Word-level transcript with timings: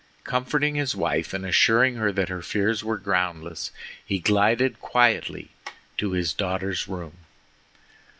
Comforting 0.23 0.73
his 0.73 0.95
wife 0.95 1.31
and 1.31 1.45
assuring 1.45 1.93
her 1.97 2.11
that 2.11 2.27
her 2.29 2.41
fears 2.41 2.83
were 2.83 2.97
groundless, 2.97 3.71
he 4.03 4.17
glided 4.17 4.79
quietly 4.79 5.51
to 5.99 6.13
his 6.13 6.33
daughter's 6.33 6.87
room. 6.87 7.17